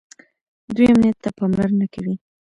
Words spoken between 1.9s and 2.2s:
کوي.